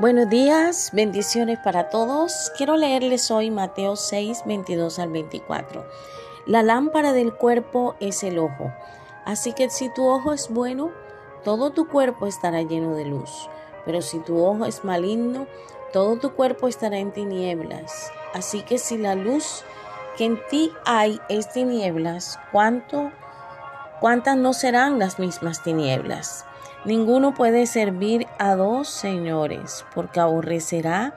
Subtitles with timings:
[0.00, 2.50] Buenos días, bendiciones para todos.
[2.56, 5.84] Quiero leerles hoy Mateo 6, 22 al 24.
[6.46, 8.72] La lámpara del cuerpo es el ojo.
[9.26, 10.90] Así que si tu ojo es bueno,
[11.44, 13.50] todo tu cuerpo estará lleno de luz.
[13.84, 15.46] Pero si tu ojo es maligno,
[15.92, 18.10] todo tu cuerpo estará en tinieblas.
[18.32, 19.64] Así que si la luz
[20.16, 23.12] que en ti hay es tinieblas, ¿cuánto,
[24.00, 26.46] ¿cuántas no serán las mismas tinieblas?
[26.84, 31.14] Ninguno puede servir a dos señores, porque aborrecerá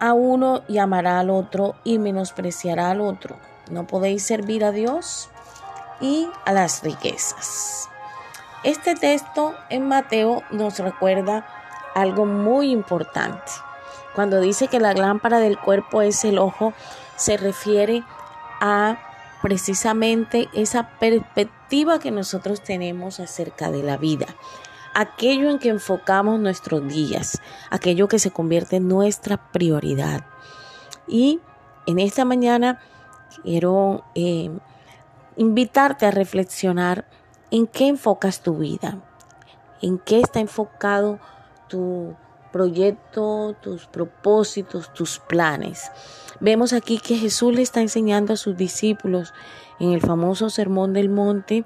[0.00, 3.36] a uno y amará al otro y menospreciará al otro.
[3.70, 5.28] No podéis servir a Dios
[6.00, 7.90] y a las riquezas.
[8.64, 11.46] Este texto en Mateo nos recuerda
[11.94, 13.52] algo muy importante.
[14.14, 16.72] Cuando dice que la lámpara del cuerpo es el ojo,
[17.16, 18.02] se refiere
[18.60, 18.96] a
[19.42, 24.26] precisamente esa perspectiva que nosotros tenemos acerca de la vida,
[24.94, 30.24] aquello en que enfocamos nuestros días, aquello que se convierte en nuestra prioridad.
[31.06, 31.40] Y
[31.86, 32.80] en esta mañana
[33.42, 34.50] quiero eh,
[35.36, 37.06] invitarte a reflexionar
[37.50, 38.98] en qué enfocas tu vida,
[39.80, 41.18] en qué está enfocado
[41.68, 42.16] tu
[42.50, 45.90] proyecto, tus propósitos, tus planes.
[46.40, 49.32] Vemos aquí que Jesús le está enseñando a sus discípulos
[49.80, 51.64] en el famoso Sermón del Monte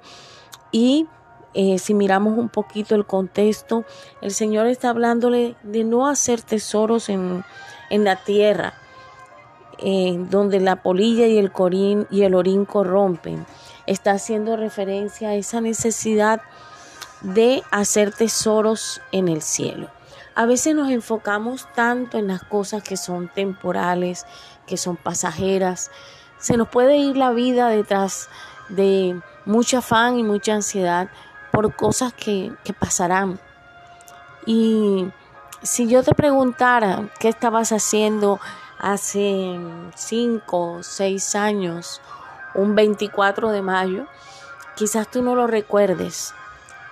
[0.71, 1.07] y
[1.53, 3.85] eh, si miramos un poquito el contexto,
[4.21, 7.43] el Señor está hablándole de no hacer tesoros en,
[7.91, 8.73] la tierra,
[9.77, 13.45] eh, donde la polilla y el corín y el orín corrompen.
[13.85, 16.41] Está haciendo referencia a esa necesidad
[17.21, 19.89] de hacer tesoros en el cielo.
[20.35, 24.25] A veces nos enfocamos tanto en las cosas que son temporales,
[24.65, 25.91] que son pasajeras.
[26.39, 28.29] Se nos puede ir la vida detrás
[28.69, 31.09] de mucho afán y mucha ansiedad
[31.51, 33.39] por cosas que, que pasarán.
[34.45, 35.07] Y
[35.61, 38.39] si yo te preguntara qué estabas haciendo
[38.79, 39.59] hace
[39.95, 42.01] cinco o seis años,
[42.55, 44.07] un 24 de mayo,
[44.75, 46.33] quizás tú no lo recuerdes,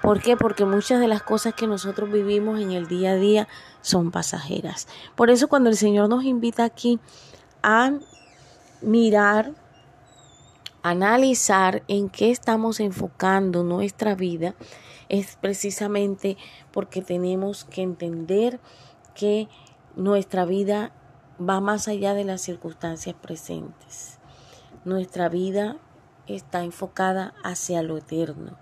[0.01, 0.35] ¿Por qué?
[0.35, 3.47] Porque muchas de las cosas que nosotros vivimos en el día a día
[3.81, 4.87] son pasajeras.
[5.15, 6.99] Por eso cuando el Señor nos invita aquí
[7.61, 7.93] a
[8.81, 9.53] mirar,
[10.81, 14.55] analizar en qué estamos enfocando nuestra vida,
[15.07, 16.37] es precisamente
[16.71, 18.59] porque tenemos que entender
[19.13, 19.49] que
[19.95, 20.93] nuestra vida
[21.39, 24.19] va más allá de las circunstancias presentes.
[24.85, 25.77] Nuestra vida
[26.27, 28.57] está enfocada hacia lo eterno.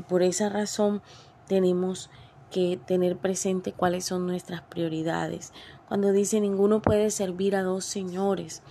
[0.00, 1.02] Y por esa razón
[1.46, 2.08] tenemos
[2.50, 5.52] que tener presente cuáles son nuestras prioridades.
[5.88, 8.62] Cuando dice ninguno puede servir a dos señores,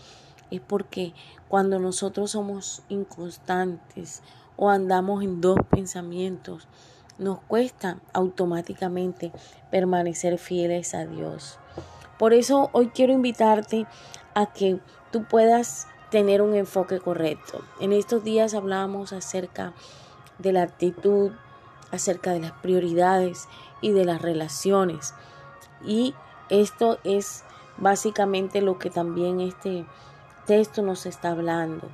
[0.50, 1.13] es porque
[1.47, 4.23] cuando nosotros somos inconstantes
[4.57, 6.68] o andamos en dos pensamientos,
[7.19, 9.31] nos cuesta automáticamente
[9.69, 11.59] permanecer fieles a Dios.
[12.18, 13.85] Por eso hoy quiero invitarte
[14.34, 14.79] a que
[15.12, 17.63] tú puedas tener un enfoque correcto.
[17.79, 19.75] En estos días hablamos acerca
[20.39, 21.31] de la actitud,
[21.91, 23.47] acerca de las prioridades
[23.81, 25.13] y de las relaciones.
[25.83, 26.13] Y
[26.50, 27.44] esto es
[27.77, 29.85] básicamente lo que también este
[30.45, 31.88] texto nos está hablando.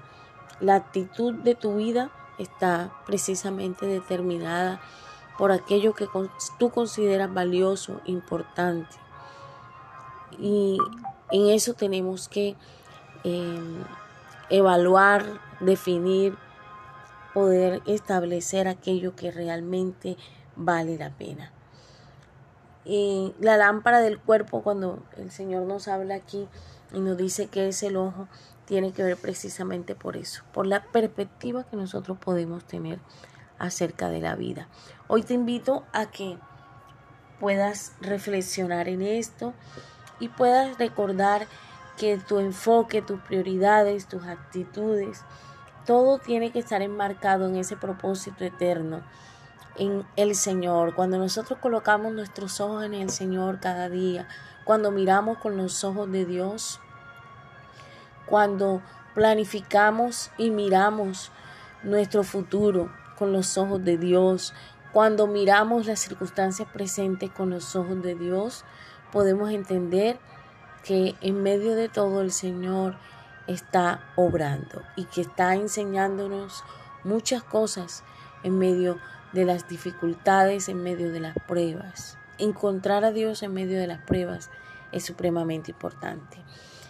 [0.60, 4.82] La actitud de tu vida está precisamente determinada
[5.38, 6.08] por aquello que
[6.58, 8.96] tú consideras valioso, importante.
[10.40, 10.78] Y
[11.32, 12.56] en eso tenemos que
[13.24, 13.84] eh,
[14.50, 15.26] evaluar,
[15.60, 16.38] definir
[17.36, 20.16] poder establecer aquello que realmente
[20.56, 21.52] vale la pena.
[22.86, 26.48] Y la lámpara del cuerpo, cuando el Señor nos habla aquí
[26.94, 28.30] y nos dice que es el ojo,
[28.64, 33.00] tiene que ver precisamente por eso, por la perspectiva que nosotros podemos tener
[33.60, 34.70] acerca de la vida.
[35.10, 36.38] Hoy te invito a que
[37.42, 39.54] puedas reflexionar en esto
[40.22, 41.48] y puedas recordar
[41.98, 45.26] que tu enfoque, tus prioridades, tus actitudes,
[45.86, 49.02] todo tiene que estar enmarcado en ese propósito eterno,
[49.78, 50.96] en el Señor.
[50.96, 54.28] Cuando nosotros colocamos nuestros ojos en el Señor cada día,
[54.64, 56.80] cuando miramos con los ojos de Dios,
[58.26, 58.82] cuando
[59.14, 61.32] planificamos y miramos
[61.84, 64.54] nuestro futuro con los ojos de Dios,
[64.92, 68.66] cuando miramos las circunstancias presentes con los ojos de Dios,
[69.12, 70.18] podemos entender
[70.84, 72.96] que en medio de todo el Señor
[73.48, 76.64] está obrando y que está enseñándonos
[77.04, 78.04] muchas cosas
[78.44, 78.98] en medio
[79.34, 82.18] de las dificultades, en medio de las pruebas.
[82.38, 84.50] Encontrar a Dios en medio de las pruebas
[84.92, 86.38] es supremamente importante.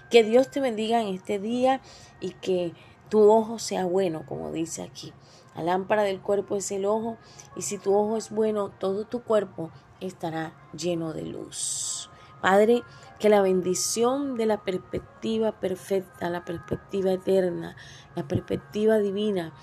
[0.10, 1.82] Que Dios te bendiga en este día
[2.20, 2.74] y que
[3.10, 5.14] tu ojo sea bueno, como dice aquí.
[5.56, 7.18] La lámpara del cuerpo es el ojo
[7.56, 9.72] y si tu ojo es bueno, todo tu cuerpo
[10.02, 12.10] estará lleno de luz.
[12.42, 12.84] Padre,
[13.20, 17.76] que la bendición de la perspectiva perfecta, la perspectiva eterna,
[18.16, 19.54] la perspectiva divina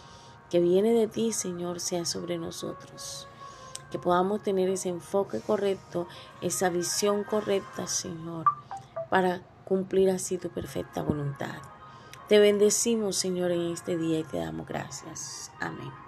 [0.50, 3.26] que viene de ti, Señor, sea sobre nosotros.
[3.90, 6.06] Que podamos tener ese enfoque correcto,
[6.40, 8.46] esa visión correcta, Señor,
[9.10, 11.56] para cumplir así tu perfecta voluntad.
[12.28, 15.50] Te bendecimos, Señor, en este día y te damos gracias.
[15.60, 16.01] Amén.